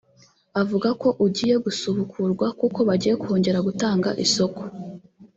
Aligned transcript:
Avuga 0.61 0.89
ko 1.01 1.07
ugiye 1.25 1.55
gusubukurwa 1.65 2.45
kuko 2.59 2.79
bagiye 2.89 3.13
kongera 3.21 3.59
gutanga 3.67 4.09
isoko 4.25 4.61